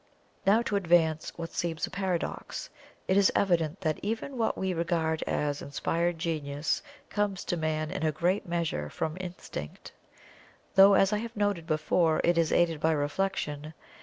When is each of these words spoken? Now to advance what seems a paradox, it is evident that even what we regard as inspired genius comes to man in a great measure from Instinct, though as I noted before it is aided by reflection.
Now 0.47 0.63
to 0.63 0.75
advance 0.77 1.31
what 1.37 1.51
seems 1.53 1.85
a 1.85 1.91
paradox, 1.91 2.71
it 3.07 3.17
is 3.17 3.31
evident 3.35 3.81
that 3.81 3.99
even 4.01 4.35
what 4.35 4.57
we 4.57 4.73
regard 4.73 5.21
as 5.27 5.61
inspired 5.61 6.17
genius 6.17 6.81
comes 7.11 7.45
to 7.45 7.55
man 7.55 7.91
in 7.91 8.03
a 8.03 8.11
great 8.11 8.47
measure 8.47 8.89
from 8.89 9.15
Instinct, 9.21 9.91
though 10.73 10.95
as 10.95 11.13
I 11.13 11.29
noted 11.35 11.67
before 11.67 12.19
it 12.23 12.35
is 12.39 12.51
aided 12.51 12.79
by 12.79 12.93
reflection. 12.93 13.75